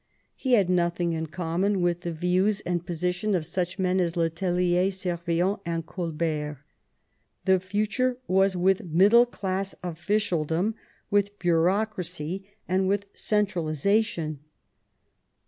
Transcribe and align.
He 0.35 0.53
had 0.53 0.67
nothing 0.67 1.13
in 1.13 1.27
common 1.27 1.79
with 1.79 2.01
the 2.01 2.11
views 2.11 2.61
and 2.61 2.83
position 2.83 3.35
of 3.35 3.45
such 3.45 3.77
men 3.77 3.99
as 3.99 4.17
le 4.17 4.31
Tellier, 4.31 4.89
Servien, 4.89 5.59
and 5.63 5.85
Colbert. 5.85 6.57
The 7.45 7.59
future 7.59 8.17
was 8.27 8.57
with 8.57 8.83
middle 8.83 9.27
class 9.27 9.75
officialdom, 9.83 10.73
with 11.11 11.37
bureaucracy, 11.37 12.49
and 12.67 12.87
with 12.87 13.13
centralisa 13.13 14.03
tion. 14.03 14.39